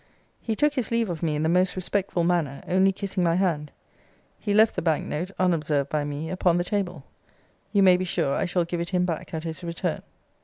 [0.41, 3.71] He took his leave of me in the most respectful manner, only kissing my hand.
[4.39, 7.03] He left the bank note, unobserved by me, upon the table.
[7.71, 10.01] You may be sure, I shall give it him back at his return.